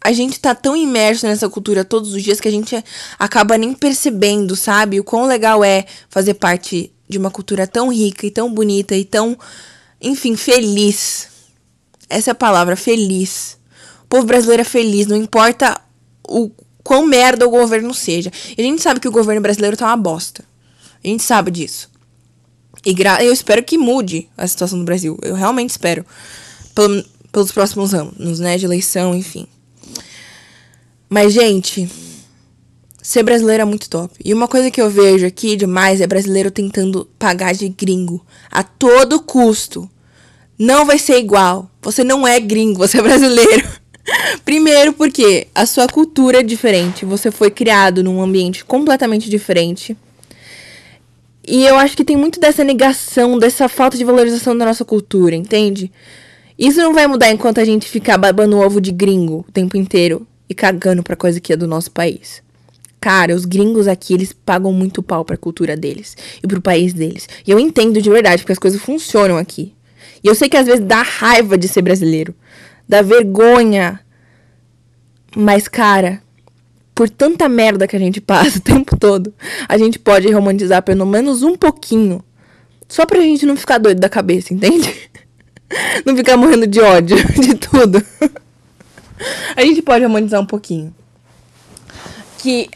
[0.00, 2.82] a gente tá tão imerso nessa cultura todos os dias que a gente
[3.18, 4.98] acaba nem percebendo, sabe?
[4.98, 9.04] O quão legal é fazer parte de uma cultura tão rica e tão bonita e
[9.04, 9.36] tão,
[10.00, 11.28] enfim, feliz.
[12.08, 13.58] Essa é a palavra, feliz.
[14.04, 15.78] O povo brasileiro é feliz, não importa
[16.26, 16.50] o
[16.82, 18.32] quão merda o governo seja.
[18.56, 20.42] E a gente sabe que o governo brasileiro tá uma bosta.
[21.04, 21.90] A gente sabe disso.
[22.84, 25.18] E eu espero que mude a situação do Brasil.
[25.22, 26.04] Eu realmente espero.
[26.74, 28.56] Pelo, pelos próximos anos, né?
[28.56, 29.46] De eleição, enfim.
[31.08, 31.88] Mas, gente,
[33.02, 34.14] ser brasileiro é muito top.
[34.24, 38.62] E uma coisa que eu vejo aqui demais é brasileiro tentando pagar de gringo a
[38.62, 39.88] todo custo.
[40.58, 41.70] Não vai ser igual.
[41.82, 43.66] Você não é gringo, você é brasileiro.
[44.44, 49.96] Primeiro porque a sua cultura é diferente, você foi criado num ambiente completamente diferente.
[51.50, 55.34] E eu acho que tem muito dessa negação, dessa falta de valorização da nossa cultura,
[55.34, 55.90] entende?
[56.58, 60.26] Isso não vai mudar enquanto a gente ficar babando ovo de gringo o tempo inteiro
[60.46, 62.42] e cagando pra coisa que é do nosso país.
[63.00, 67.26] Cara, os gringos aqui, eles pagam muito pau pra cultura deles e pro país deles.
[67.46, 69.72] E eu entendo de verdade, porque as coisas funcionam aqui.
[70.22, 72.34] E eu sei que às vezes dá raiva de ser brasileiro,
[72.86, 74.00] dá vergonha.
[75.34, 76.20] Mas, cara,
[76.98, 79.32] por tanta merda que a gente passa o tempo todo,
[79.68, 82.24] a gente pode romantizar pelo menos um pouquinho.
[82.88, 84.92] Só pra gente não ficar doido da cabeça, entende?
[86.06, 88.02] Não ficar morrendo de ódio de tudo.
[89.54, 90.94] A gente pode harmonizar um pouquinho.
[92.38, 92.70] Que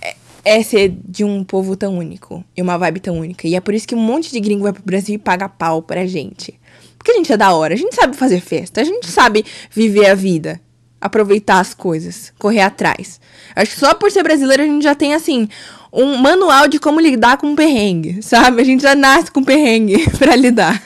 [0.45, 3.49] é ser de um povo tão único e uma vibe tão única.
[3.49, 5.81] E é por isso que um monte de gringo vai pro Brasil e paga pau
[5.81, 6.53] pra gente.
[6.99, 10.11] Porque a gente é da hora, a gente sabe fazer festa, a gente sabe viver
[10.11, 10.61] a vida,
[11.03, 13.21] aproveitar as coisas, correr atrás.
[13.57, 15.49] Acho que só por ser brasileiro a gente já tem, assim,
[15.93, 18.63] um manual de como lidar com um perrengue, sabe?
[18.63, 20.83] A gente já nasce com perrengue pra lidar.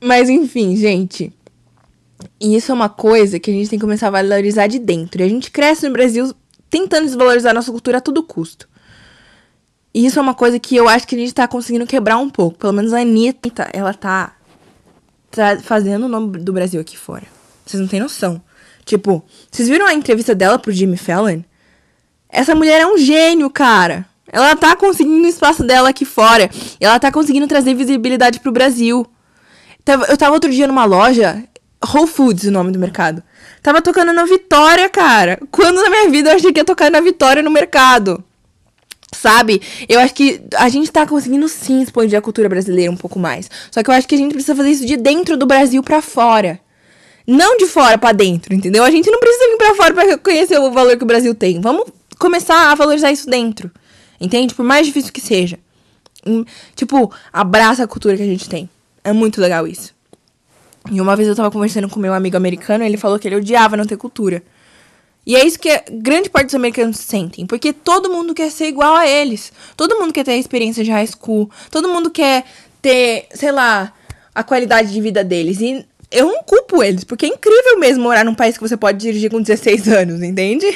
[0.00, 1.32] Mas enfim, gente.
[2.38, 5.22] E isso é uma coisa que a gente tem que começar a valorizar de dentro.
[5.22, 6.32] E a gente cresce no Brasil
[6.68, 8.68] tentando desvalorizar a nossa cultura a todo custo.
[9.94, 12.30] E isso é uma coisa que eu acho que a gente tá conseguindo quebrar um
[12.30, 12.58] pouco.
[12.58, 14.34] Pelo menos a Anitta, ela tá,
[15.30, 17.26] tá fazendo o nome do Brasil aqui fora.
[17.64, 18.42] Vocês não têm noção.
[18.84, 21.42] Tipo, vocês viram a entrevista dela pro Jimmy Fallon?
[22.28, 24.06] Essa mulher é um gênio, cara.
[24.30, 26.50] Ela tá conseguindo o espaço dela aqui fora.
[26.80, 29.06] Ela tá conseguindo trazer visibilidade pro Brasil.
[30.08, 31.42] Eu tava outro dia numa loja,
[31.84, 33.22] Whole Foods, o nome do mercado.
[33.62, 35.38] Tava tocando na Vitória, cara.
[35.50, 38.24] Quando na minha vida eu achei que ia tocar na Vitória no mercado?
[39.14, 39.60] Sabe?
[39.88, 43.50] Eu acho que a gente tá conseguindo sim expandir a cultura brasileira um pouco mais.
[43.70, 46.00] Só que eu acho que a gente precisa fazer isso de dentro do Brasil para
[46.00, 46.58] fora.
[47.26, 48.82] Não de fora para dentro, entendeu?
[48.84, 51.60] A gente não precisa vir pra fora pra conhecer o valor que o Brasil tem.
[51.60, 51.86] Vamos
[52.18, 53.70] começar a valorizar isso dentro.
[54.20, 54.54] Entende?
[54.54, 55.58] Por mais difícil que seja.
[56.26, 56.44] Hum,
[56.76, 58.68] tipo, abraça a cultura que a gente tem.
[59.02, 59.94] É muito legal isso.
[60.90, 63.76] E uma vez eu tava conversando com meu amigo americano, ele falou que ele odiava
[63.76, 64.42] não ter cultura.
[65.24, 68.96] E é isso que grande parte dos americanos sentem, porque todo mundo quer ser igual
[68.96, 69.52] a eles.
[69.76, 72.44] Todo mundo quer ter a experiência de high school, todo mundo quer
[72.80, 73.92] ter, sei lá,
[74.34, 75.60] a qualidade de vida deles.
[75.60, 78.98] E eu não culpo eles, porque é incrível mesmo morar num país que você pode
[78.98, 80.66] dirigir com 16 anos, entende?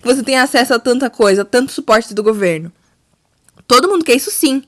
[0.00, 2.72] Que você tem acesso a tanta coisa, tanto suporte do governo.
[3.66, 4.62] Todo mundo quer isso sim.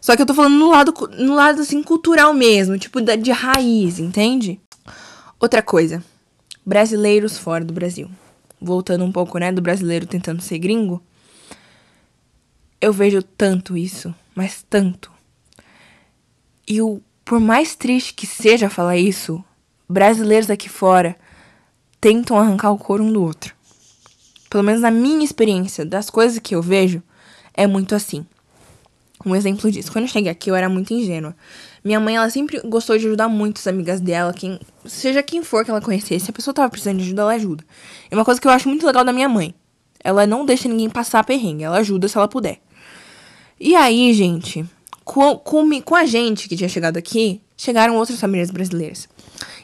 [0.00, 3.98] Só que eu tô falando no lado, no lado assim, cultural mesmo, tipo de raiz,
[3.98, 4.60] entende?
[5.40, 6.04] Outra coisa,
[6.64, 8.10] brasileiros fora do Brasil.
[8.60, 11.02] Voltando um pouco, né, do brasileiro tentando ser gringo.
[12.80, 15.10] Eu vejo tanto isso, mas tanto.
[16.66, 19.42] E o, por mais triste que seja falar isso,
[19.88, 21.16] brasileiros aqui fora
[22.00, 23.54] tentam arrancar o couro um do outro.
[24.50, 27.02] Pelo menos na minha experiência, das coisas que eu vejo,
[27.54, 28.26] é muito assim
[29.24, 29.90] um exemplo disso.
[29.90, 31.34] Quando eu cheguei aqui, eu era muito ingênua.
[31.82, 35.64] Minha mãe, ela sempre gostou de ajudar muito as amigas dela, quem, seja quem for
[35.64, 36.26] que ela conhecesse.
[36.26, 37.64] Se a pessoa tava precisando de ajuda, ela ajuda.
[38.10, 39.54] É uma coisa que eu acho muito legal da minha mãe.
[40.02, 42.60] Ela não deixa ninguém passar perrengue, ela ajuda se ela puder.
[43.58, 44.64] E aí, gente,
[45.04, 49.08] com, com, com a gente que tinha chegado aqui, chegaram outras famílias brasileiras.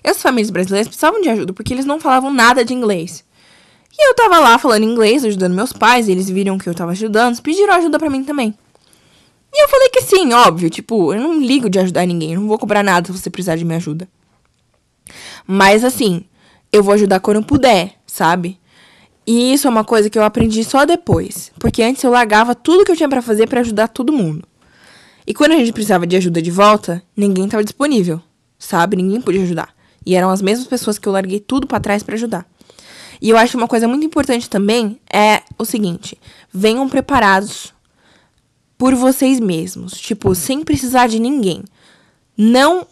[0.03, 3.25] Essas famílias brasileiras precisavam de ajuda porque eles não falavam nada de inglês.
[3.93, 7.41] E eu tava lá falando inglês, ajudando meus pais, eles viram que eu tava ajudando,
[7.43, 8.55] pediram ajuda para mim também.
[9.53, 10.71] E eu falei que sim, óbvio.
[10.71, 12.35] Tipo, eu não ligo de ajudar ninguém.
[12.35, 14.09] Eu não vou cobrar nada se você precisar de minha ajuda.
[15.47, 16.25] Mas assim,
[16.73, 18.61] eu vou ajudar quando eu puder, sabe?
[19.27, 21.51] E isso é uma coisa que eu aprendi só depois.
[21.59, 24.47] Porque antes eu largava tudo que eu tinha para fazer para ajudar todo mundo.
[25.27, 28.21] E quando a gente precisava de ajuda de volta, ninguém estava disponível,
[28.59, 28.97] sabe?
[28.97, 29.75] Ninguém podia ajudar.
[30.05, 32.47] E eram as mesmas pessoas que eu larguei tudo para trás para ajudar.
[33.21, 36.19] E eu acho uma coisa muito importante também é o seguinte:
[36.53, 37.73] venham preparados
[38.79, 41.63] por vocês mesmos, tipo, sem precisar de ninguém.
[42.37, 42.87] Não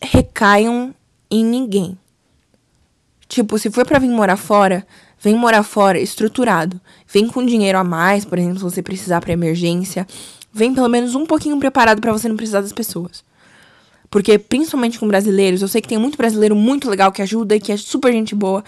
[0.00, 0.94] recaiam
[1.30, 1.98] em ninguém.
[3.28, 4.86] Tipo, se for para vir morar fora,
[5.20, 6.80] vem morar fora estruturado.
[7.06, 10.06] Vem com dinheiro a mais, por exemplo, se você precisar para emergência.
[10.54, 13.24] Vem pelo menos um pouquinho preparado para você não precisar das pessoas.
[14.08, 17.60] Porque, principalmente com brasileiros, eu sei que tem muito brasileiro muito legal que ajuda e
[17.60, 18.62] que é super gente boa.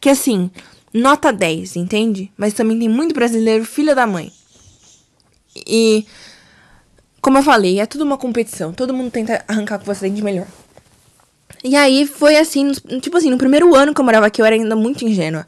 [0.00, 0.48] Que assim,
[0.94, 2.30] nota 10, entende?
[2.36, 4.32] Mas também tem muito brasileiro filha da mãe.
[5.66, 6.06] E,
[7.20, 8.72] como eu falei, é tudo uma competição.
[8.72, 10.46] Todo mundo tenta arrancar o que você tem de melhor.
[11.64, 14.56] E aí foi assim, tipo assim, no primeiro ano que eu morava aqui, eu era
[14.56, 15.46] ainda muito ingênua.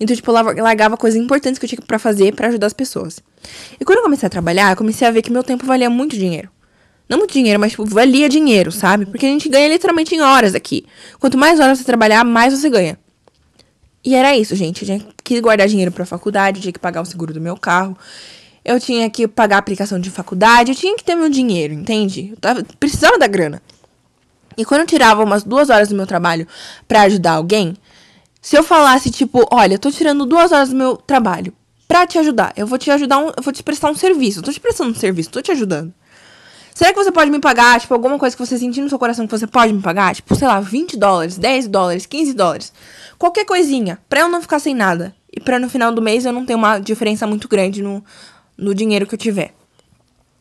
[0.00, 3.20] Então, tipo, eu largava coisas importantes que eu tinha pra fazer para ajudar as pessoas.
[3.80, 6.16] E quando eu comecei a trabalhar, eu comecei a ver que meu tempo valia muito
[6.16, 6.48] dinheiro.
[7.08, 9.06] Não muito dinheiro, mas, tipo, valia dinheiro, sabe?
[9.06, 10.84] Porque a gente ganha literalmente em horas aqui.
[11.18, 12.98] Quanto mais horas você trabalhar, mais você ganha.
[14.04, 14.82] E era isso, gente.
[14.82, 17.96] Eu tinha que guardar dinheiro pra faculdade, tinha que pagar o seguro do meu carro.
[18.64, 22.28] Eu tinha que pagar a aplicação de faculdade, eu tinha que ter meu dinheiro, entende?
[22.32, 23.62] Eu tava, precisava da grana.
[24.58, 26.44] E quando eu tirava umas duas horas do meu trabalho
[26.88, 27.76] para ajudar alguém,
[28.42, 31.52] se eu falasse, tipo, olha, eu tô tirando duas horas do meu trabalho
[31.86, 34.42] pra te ajudar, eu vou te ajudar, um, eu vou te prestar um serviço, eu
[34.42, 35.94] tô te prestando um serviço, tô te ajudando.
[36.74, 39.26] Será que você pode me pagar, tipo, alguma coisa que você sentir no seu coração
[39.26, 40.14] que você pode me pagar?
[40.14, 42.72] Tipo, sei lá, 20 dólares, 10 dólares, 15 dólares.
[43.16, 45.14] Qualquer coisinha, pra eu não ficar sem nada.
[45.32, 48.04] E pra no final do mês eu não ter uma diferença muito grande no,
[48.56, 49.54] no dinheiro que eu tiver.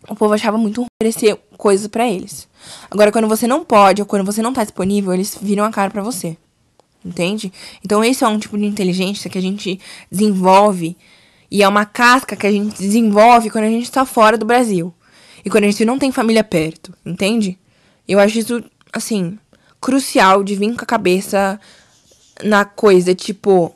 [0.09, 2.47] O povo achava muito ruim oferecer coisas para eles.
[2.89, 5.91] Agora, quando você não pode ou quando você não tá disponível, eles viram a cara
[5.91, 6.37] para você.
[7.05, 7.51] Entende?
[7.83, 9.79] Então, esse é um tipo de inteligência que a gente
[10.11, 10.97] desenvolve
[11.49, 14.93] e é uma casca que a gente desenvolve quando a gente tá fora do Brasil.
[15.45, 17.57] E quando a gente não tem família perto, entende?
[18.07, 19.37] Eu acho isso, assim,
[19.79, 21.59] crucial de vir com a cabeça
[22.43, 23.73] na coisa, tipo,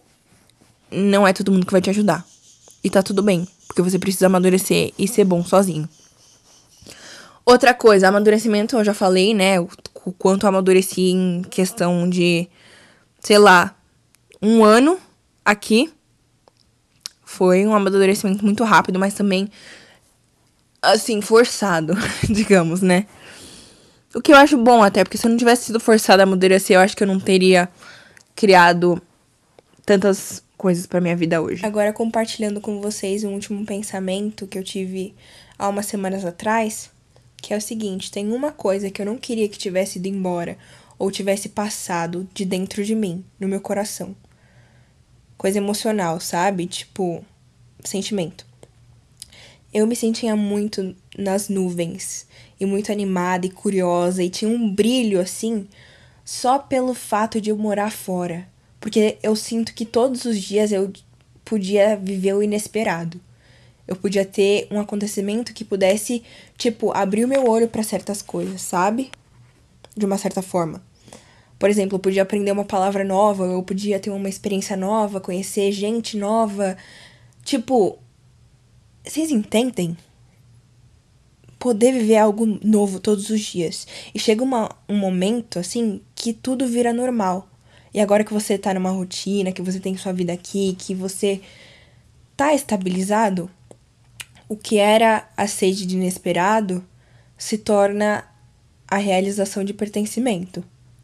[0.91, 2.25] não é todo mundo que vai te ajudar.
[2.83, 5.87] E tá tudo bem, porque você precisa amadurecer e ser bom sozinho.
[7.51, 9.59] Outra coisa, amadurecimento, eu já falei, né?
[9.59, 9.67] O,
[10.05, 12.47] o quanto eu amadureci em questão de,
[13.19, 13.75] sei lá,
[14.41, 14.97] um ano
[15.43, 15.91] aqui.
[17.25, 19.49] Foi um amadurecimento muito rápido, mas também,
[20.81, 21.93] assim, forçado,
[22.29, 23.05] digamos, né?
[24.15, 26.77] O que eu acho bom até, porque se eu não tivesse sido forçada a amadurecer,
[26.77, 27.67] eu acho que eu não teria
[28.33, 29.01] criado
[29.85, 31.65] tantas coisas para minha vida hoje.
[31.65, 35.13] Agora compartilhando com vocês um último pensamento que eu tive
[35.59, 36.89] há umas semanas atrás,
[37.41, 40.57] que é o seguinte: tem uma coisa que eu não queria que tivesse ido embora
[40.97, 44.15] ou tivesse passado de dentro de mim, no meu coração.
[45.37, 46.67] Coisa emocional, sabe?
[46.67, 47.25] Tipo,
[47.83, 48.45] sentimento.
[49.73, 52.27] Eu me sentia muito nas nuvens
[52.59, 55.67] e muito animada e curiosa e tinha um brilho assim
[56.23, 58.47] só pelo fato de eu morar fora,
[58.79, 60.91] porque eu sinto que todos os dias eu
[61.43, 63.19] podia viver o inesperado
[63.87, 66.23] eu podia ter um acontecimento que pudesse,
[66.57, 69.11] tipo, abrir o meu olho para certas coisas, sabe?
[69.95, 70.81] De uma certa forma.
[71.59, 75.71] Por exemplo, eu podia aprender uma palavra nova, eu podia ter uma experiência nova, conhecer
[75.71, 76.75] gente nova.
[77.43, 77.99] Tipo,
[79.03, 79.95] vocês entendem?
[81.59, 83.85] Poder viver algo novo todos os dias.
[84.13, 87.47] E chega uma, um momento, assim, que tudo vira normal.
[87.93, 91.41] E agora que você tá numa rotina, que você tem sua vida aqui, que você
[92.35, 93.51] tá estabilizado,
[94.51, 96.85] o que era a sede de inesperado
[97.37, 98.25] se torna
[98.85, 100.61] a realização de pertencimento.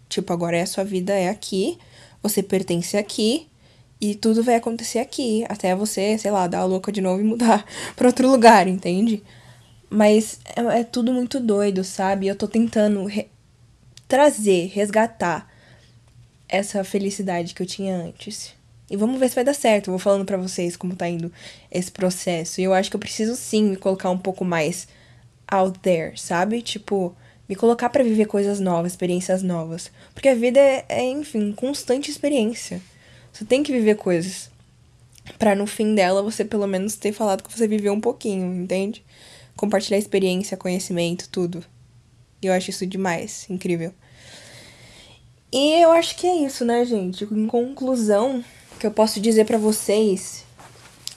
[0.09, 1.77] Tipo, agora é a sua vida é aqui,
[2.21, 3.47] você pertence aqui
[4.01, 7.23] e tudo vai acontecer aqui, até você, sei lá, dar a louca de novo e
[7.23, 9.23] mudar para outro lugar, entende?
[9.89, 12.27] Mas é, é, tudo muito doido, sabe?
[12.27, 13.29] Eu tô tentando re
[14.09, 15.49] trazer, resgatar
[16.49, 18.56] essa felicidade que eu tinha antes.
[18.89, 19.87] E vamos ver se vai dar certo.
[19.87, 21.31] Eu vou falando para vocês como tá indo
[21.69, 22.61] esse processo.
[22.61, 24.87] E eu acho que eu preciso sim me colocar um pouco mais
[25.47, 26.61] out there, sabe?
[26.61, 27.15] Tipo,
[27.47, 29.91] me colocar para viver coisas novas, experiências novas.
[30.13, 32.81] Porque a vida é, é, enfim, constante experiência.
[33.31, 34.49] Você tem que viver coisas.
[35.37, 39.03] Pra no fim dela você pelo menos ter falado que você viveu um pouquinho, entende?
[39.55, 41.63] Compartilhar experiência, conhecimento, tudo.
[42.41, 43.93] Eu acho isso demais, incrível.
[45.51, 47.23] E eu acho que é isso, né, gente?
[47.25, 48.43] Em conclusão,
[48.77, 50.45] que eu posso dizer para vocês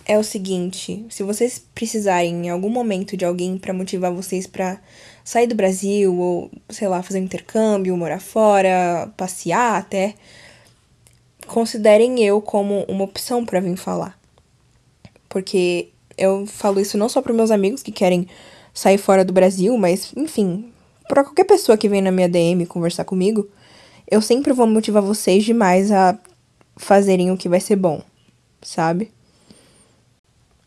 [0.06, 4.80] é o seguinte: se vocês precisarem em algum momento de alguém para motivar vocês para
[5.22, 10.14] sair do Brasil ou, sei lá, fazer um intercâmbio, morar fora, passear até,
[11.46, 14.18] considerem eu como uma opção para vir falar.
[15.28, 18.26] Porque eu falo isso não só para meus amigos que querem
[18.74, 20.72] sair fora do Brasil, mas, enfim,
[21.08, 23.48] para qualquer pessoa que vem na minha DM conversar comigo,
[24.10, 26.18] eu sempre vou motivar vocês demais a
[26.76, 28.02] fazerem o que vai ser bom,
[28.62, 29.10] sabe?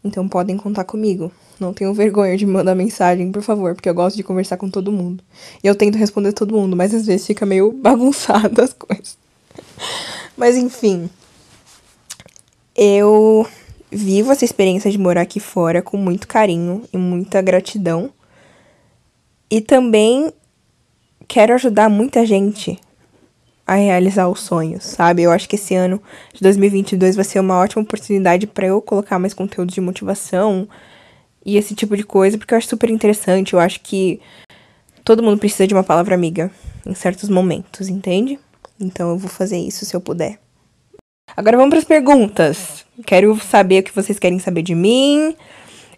[0.03, 1.31] Então podem contar comigo.
[1.59, 4.91] Não tenham vergonha de mandar mensagem, por favor, porque eu gosto de conversar com todo
[4.91, 5.23] mundo.
[5.63, 9.17] E eu tento responder todo mundo, mas às vezes fica meio bagunçado as coisas.
[10.35, 11.09] mas enfim.
[12.75, 13.47] Eu
[13.91, 18.11] vivo essa experiência de morar aqui fora com muito carinho e muita gratidão.
[19.49, 20.33] E também
[21.27, 22.79] quero ajudar muita gente
[23.65, 25.23] a realizar os sonhos, sabe?
[25.23, 26.01] Eu acho que esse ano
[26.33, 30.67] de 2022 vai ser uma ótima oportunidade para eu colocar mais conteúdo de motivação
[31.45, 33.53] e esse tipo de coisa, porque eu acho super interessante.
[33.53, 34.19] Eu acho que
[35.03, 36.51] todo mundo precisa de uma palavra amiga
[36.85, 38.39] em certos momentos, entende?
[38.79, 40.39] Então eu vou fazer isso se eu puder.
[41.35, 42.85] Agora vamos para as perguntas.
[43.05, 45.35] Quero saber o que vocês querem saber de mim.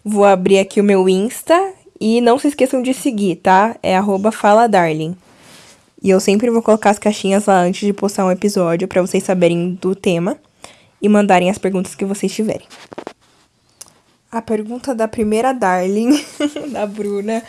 [0.04, 3.76] Vou abrir aqui o meu Insta e não se esqueçam de seguir, tá?
[3.82, 3.96] É
[4.32, 5.16] @faladarling.
[6.06, 9.24] E eu sempre vou colocar as caixinhas lá antes de postar um episódio para vocês
[9.24, 10.38] saberem do tema
[11.02, 12.64] e mandarem as perguntas que vocês tiverem.
[14.30, 16.24] A pergunta da primeira Darling,
[16.70, 17.42] da Bruna,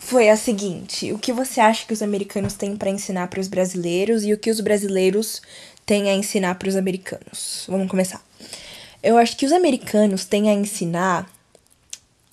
[0.00, 3.46] foi a seguinte: O que você acha que os americanos têm para ensinar para os
[3.46, 5.40] brasileiros e o que os brasileiros
[5.86, 7.64] têm a ensinar para os americanos?
[7.68, 8.20] Vamos começar.
[9.00, 11.30] Eu acho que os americanos têm a ensinar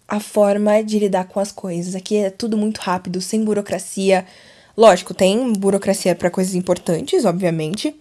[0.08, 1.94] a forma de lidar com as coisas.
[1.94, 4.26] Aqui é tudo muito rápido, sem burocracia
[4.78, 7.96] Lógico, tem burocracia para coisas importantes, obviamente,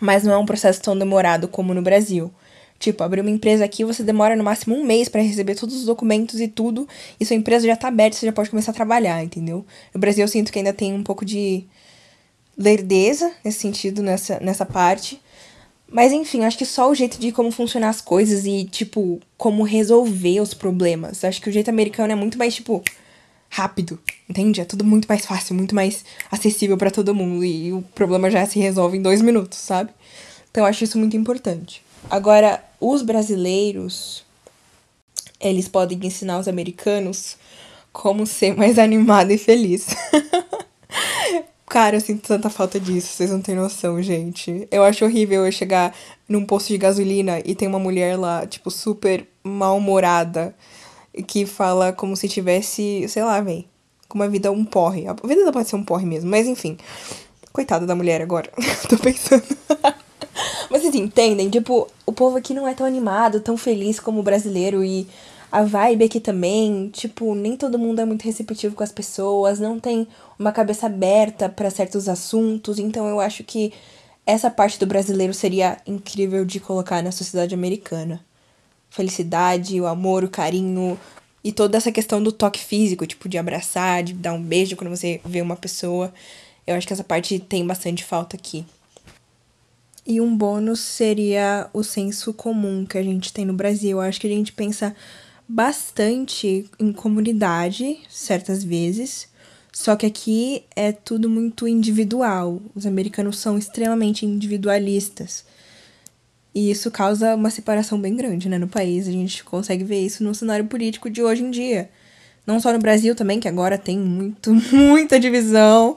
[0.00, 2.32] mas não é um processo tão demorado como no Brasil.
[2.78, 5.84] Tipo, abrir uma empresa aqui, você demora no máximo um mês para receber todos os
[5.84, 6.88] documentos e tudo,
[7.20, 9.66] e sua empresa já tá aberta, você já pode começar a trabalhar, entendeu?
[9.92, 11.64] No Brasil eu sinto que ainda tem um pouco de
[12.56, 15.20] lerdeza nesse sentido, nessa, nessa parte.
[15.86, 19.64] Mas enfim, acho que só o jeito de como funcionar as coisas e, tipo, como
[19.64, 21.24] resolver os problemas.
[21.24, 22.82] Acho que o jeito americano é muito mais, tipo,
[23.50, 24.60] rápido, entende?
[24.60, 28.46] É tudo muito mais fácil, muito mais acessível para todo mundo e o problema já
[28.46, 29.90] se resolve em dois minutos, sabe?
[30.50, 31.82] Então eu acho isso muito importante.
[32.08, 34.24] Agora, os brasileiros,
[35.40, 37.36] eles podem ensinar os americanos
[37.92, 39.88] como ser mais animado e feliz.
[41.66, 44.66] Cara, eu sinto tanta falta disso, vocês não têm noção, gente.
[44.72, 45.94] Eu acho horrível eu chegar
[46.28, 50.54] num posto de gasolina e tem uma mulher lá, tipo, super mal-humorada
[51.26, 53.66] que fala como se tivesse, sei lá, véi,
[54.08, 55.06] com uma vida um porre.
[55.06, 56.76] A vida não pode ser um porre mesmo, mas enfim.
[57.52, 58.50] Coitada da mulher agora.
[58.88, 59.44] Tô pensando.
[60.70, 61.50] mas vocês entendem?
[61.50, 65.06] Tipo, o povo aqui não é tão animado, tão feliz como o brasileiro e
[65.50, 69.80] a vibe aqui também, tipo, nem todo mundo é muito receptivo com as pessoas, não
[69.80, 70.06] tem
[70.38, 73.72] uma cabeça aberta para certos assuntos, então eu acho que
[74.24, 78.24] essa parte do brasileiro seria incrível de colocar na sociedade americana
[78.90, 80.98] felicidade, o amor, o carinho
[81.42, 84.90] e toda essa questão do toque físico, tipo de abraçar, de dar um beijo quando
[84.90, 86.12] você vê uma pessoa.
[86.66, 88.64] Eu acho que essa parte tem bastante falta aqui.
[90.06, 93.92] E um bônus seria o senso comum que a gente tem no Brasil.
[93.92, 94.94] Eu acho que a gente pensa
[95.48, 99.28] bastante em comunidade, certas vezes,
[99.72, 102.60] só que aqui é tudo muito individual.
[102.74, 105.44] Os americanos são extremamente individualistas.
[106.54, 109.06] E isso causa uma separação bem grande, né, no país.
[109.06, 111.90] A gente consegue ver isso no cenário político de hoje em dia.
[112.46, 115.96] Não só no Brasil também, que agora tem muito, muita divisão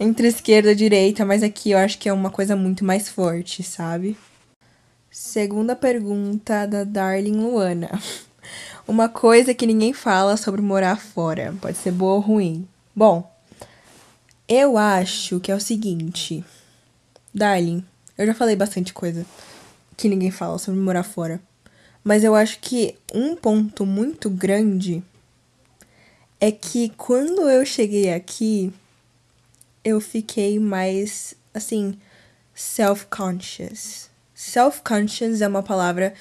[0.00, 3.62] entre esquerda e direita, mas aqui eu acho que é uma coisa muito mais forte,
[3.62, 4.16] sabe?
[5.10, 7.90] Segunda pergunta da Darling Luana.
[8.88, 11.54] Uma coisa que ninguém fala sobre morar fora.
[11.60, 12.66] Pode ser boa ou ruim.
[12.96, 13.30] Bom,
[14.48, 16.44] eu acho que é o seguinte.
[17.32, 17.84] Darling,
[18.18, 19.24] eu já falei bastante coisa
[20.02, 21.40] que ninguém fala sobre morar fora.
[22.02, 25.00] Mas eu acho que um ponto muito grande
[26.40, 28.72] é que quando eu cheguei aqui,
[29.84, 31.96] eu fiquei mais, assim,
[32.52, 34.10] self-conscious.
[34.34, 36.12] Self-conscious é uma palavra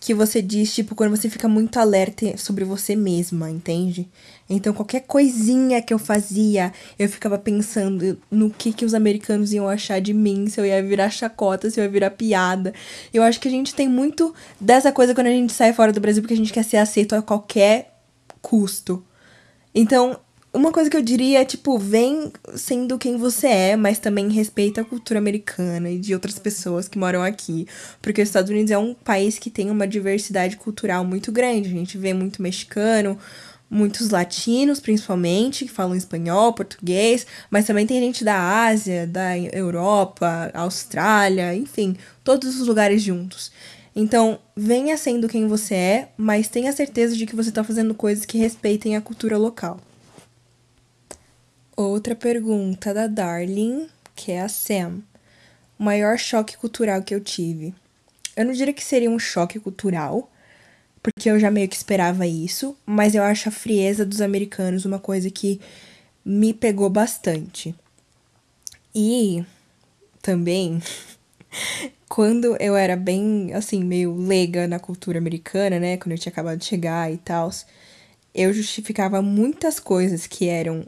[0.00, 4.08] que você diz, tipo, quando você fica muito alerta sobre você mesma, entende?
[4.48, 9.68] Então, qualquer coisinha que eu fazia, eu ficava pensando no que, que os americanos iam
[9.68, 12.72] achar de mim, se eu ia virar chacota, se eu ia virar piada.
[13.12, 16.00] Eu acho que a gente tem muito dessa coisa quando a gente sai fora do
[16.00, 17.94] Brasil, porque a gente quer ser aceito a qualquer
[18.40, 19.04] custo.
[19.74, 20.18] Então,
[20.52, 24.80] uma coisa que eu diria é, tipo, vem sendo quem você é, mas também respeita
[24.80, 27.66] a cultura americana e de outras pessoas que moram aqui.
[28.00, 31.68] Porque os Estados Unidos é um país que tem uma diversidade cultural muito grande.
[31.68, 33.18] A gente vê muito mexicano,
[33.70, 40.50] muitos latinos, principalmente, que falam espanhol, português, mas também tem gente da Ásia, da Europa,
[40.54, 43.52] Austrália, enfim, todos os lugares juntos.
[43.94, 48.24] Então, venha sendo quem você é, mas tenha certeza de que você está fazendo coisas
[48.24, 49.80] que respeitem a cultura local.
[51.76, 55.00] Outra pergunta da Darling, que é a Sam.
[55.78, 57.74] O maior choque cultural que eu tive.
[58.36, 60.30] Eu não diria que seria um choque cultural,
[61.02, 64.98] porque eu já meio que esperava isso, mas eu acho a frieza dos americanos uma
[64.98, 65.60] coisa que
[66.24, 67.74] me pegou bastante.
[68.94, 69.44] E
[70.20, 70.82] também,
[72.08, 76.58] quando eu era bem, assim, meio leiga na cultura americana, né, quando eu tinha acabado
[76.58, 77.50] de chegar e tal,
[78.34, 80.84] eu justificava muitas coisas que eram,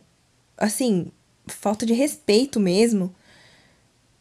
[0.56, 1.10] assim,
[1.46, 3.14] falta de respeito mesmo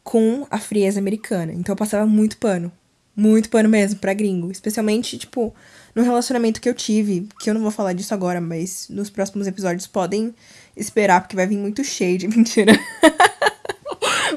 [0.04, 1.54] com a frieza americana.
[1.54, 2.72] Então eu passava muito pano.
[3.16, 4.52] Muito pano mesmo pra gringo.
[4.52, 5.54] Especialmente, tipo,
[5.96, 9.48] no relacionamento que eu tive, que eu não vou falar disso agora, mas nos próximos
[9.48, 10.34] episódios podem
[10.76, 12.74] esperar, porque vai vir muito cheio de mentira.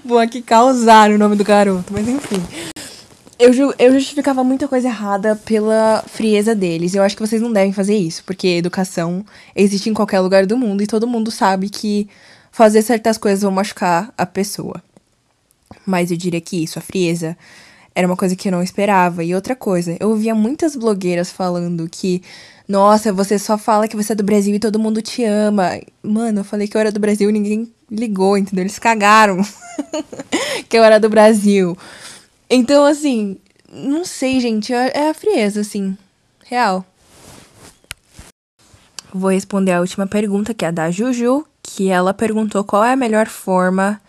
[0.05, 2.43] vou aqui causar o nome do garoto, mas enfim.
[3.39, 6.95] Eu, eu justificava muita coisa errada pela frieza deles.
[6.95, 9.25] Eu acho que vocês não devem fazer isso, porque educação
[9.55, 12.09] existe em qualquer lugar do mundo e todo mundo sabe que
[12.53, 14.81] fazer certas coisas vão machucar a pessoa.
[15.85, 17.37] Mas eu diria que isso, a frieza,
[17.95, 19.22] era uma coisa que eu não esperava.
[19.24, 22.22] E outra coisa, eu ouvia muitas blogueiras falando que,
[22.68, 25.80] nossa, você só fala que você é do Brasil e todo mundo te ama.
[26.03, 28.62] Mano, eu falei que eu era do Brasil e ninguém ligou, entendeu?
[28.62, 29.38] Eles cagaram
[30.68, 31.76] que eu era do Brasil.
[32.49, 33.36] Então, assim,
[33.72, 35.97] não sei, gente, é, é a frieza, assim,
[36.45, 36.84] real.
[39.12, 42.93] Vou responder a última pergunta, que é a da Juju, que ela perguntou qual é
[42.93, 44.01] a melhor forma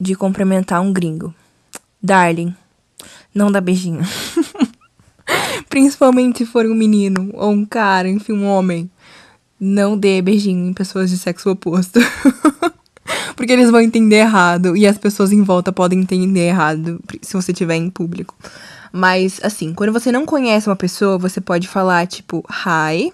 [0.00, 1.34] de cumprimentar um gringo.
[2.02, 2.54] Darling,
[3.34, 4.00] não dá beijinho.
[5.68, 8.90] Principalmente se for um menino ou um cara, enfim, um homem.
[9.58, 12.00] Não dê beijinho em pessoas de sexo oposto.
[13.36, 17.52] Porque eles vão entender errado e as pessoas em volta podem entender errado se você
[17.52, 18.34] estiver em público.
[18.92, 23.12] Mas, assim, quando você não conhece uma pessoa, você pode falar, tipo, hi,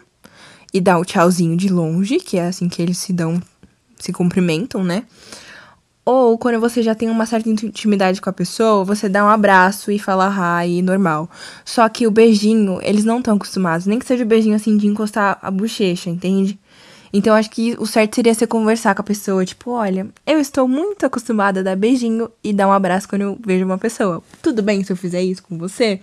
[0.72, 3.40] e dar o tchauzinho de longe, que é assim que eles se dão,
[3.98, 5.04] se cumprimentam, né?
[6.08, 9.90] Ou quando você já tem uma certa intimidade com a pessoa, você dá um abraço
[9.90, 11.28] e fala hi, normal.
[11.64, 13.86] Só que o beijinho, eles não estão acostumados.
[13.86, 16.60] Nem que seja o beijinho assim de encostar a bochecha, entende?
[17.12, 20.68] Então acho que o certo seria você conversar com a pessoa, tipo, olha, eu estou
[20.68, 24.22] muito acostumada a dar beijinho e dar um abraço quando eu vejo uma pessoa.
[24.40, 26.00] Tudo bem se eu fizer isso com você?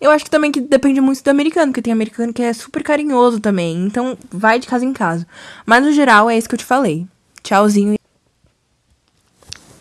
[0.00, 2.82] Eu acho que também que depende muito do americano, porque tem americano que é super
[2.82, 3.86] carinhoso também.
[3.86, 5.24] Então vai de casa em casa.
[5.64, 7.06] Mas no geral é isso que eu te falei.
[7.42, 7.95] Tchauzinho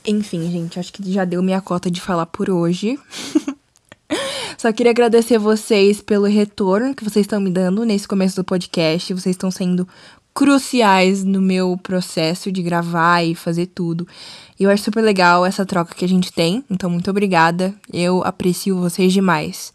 [0.07, 2.99] enfim, gente, acho que já deu minha cota de falar por hoje.
[4.57, 9.13] Só queria agradecer vocês pelo retorno que vocês estão me dando nesse começo do podcast.
[9.13, 9.87] Vocês estão sendo
[10.33, 14.07] cruciais no meu processo de gravar e fazer tudo.
[14.59, 16.63] E eu acho super legal essa troca que a gente tem.
[16.69, 17.73] Então, muito obrigada.
[17.91, 19.73] Eu aprecio vocês demais.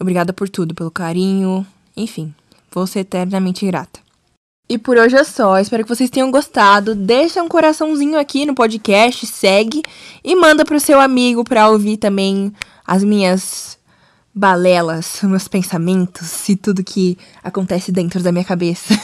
[0.00, 1.66] Obrigada por tudo, pelo carinho.
[1.96, 2.34] Enfim,
[2.70, 4.03] vou ser eternamente grata.
[4.68, 5.58] E por hoje é só.
[5.58, 6.94] Espero que vocês tenham gostado.
[6.94, 9.82] Deixa um coraçãozinho aqui no podcast, segue
[10.22, 12.52] e manda pro seu amigo para ouvir também
[12.86, 13.78] as minhas
[14.34, 18.94] balelas, meus pensamentos e tudo que acontece dentro da minha cabeça.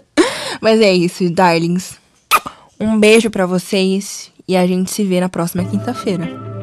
[0.60, 1.96] Mas é isso, darlings.
[2.78, 6.57] Um beijo para vocês e a gente se vê na próxima quinta-feira.